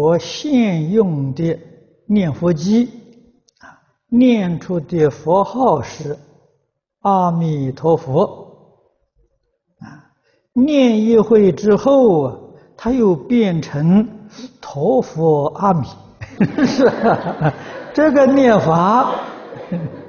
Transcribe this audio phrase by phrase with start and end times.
[0.00, 1.58] 我现用的
[2.06, 2.88] 念佛机，
[3.58, 3.68] 啊，
[4.08, 6.16] 念出的佛号是
[7.00, 8.46] 阿弥陀佛，
[9.78, 10.08] 啊，
[10.54, 12.38] 念一会之后啊，
[12.78, 14.08] 它又变成
[14.58, 15.86] 陀佛阿弥，
[16.64, 17.52] 是啊，
[17.92, 19.12] 这个念法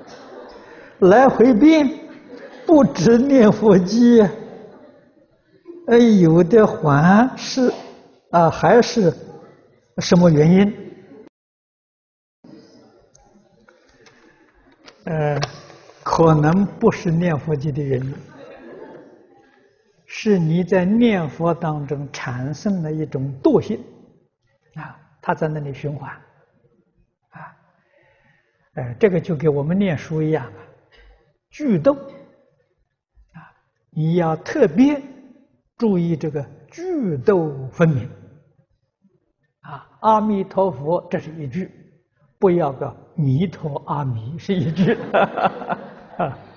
[1.00, 1.86] 来回变，
[2.64, 4.22] 不止念佛机，
[5.88, 7.70] 哎，有的还是
[8.30, 9.12] 啊，还是。
[9.98, 10.90] 什么原因？
[15.04, 15.38] 呃，
[16.02, 18.14] 可能不是念佛机的原因，
[20.06, 23.78] 是你在念佛当中产生了一种惰性，
[24.74, 26.10] 啊，它在那里循环，
[27.30, 27.56] 啊，
[28.74, 30.52] 呃，这个就跟我们念书一样啊，
[31.50, 31.92] 句读，
[33.32, 33.38] 啊，
[33.90, 35.00] 你要特别
[35.76, 38.08] 注意这个剧斗分明。
[39.64, 41.70] 啊，阿弥陀佛，这是一句，
[42.38, 44.96] 不要个弥陀阿弥是一句。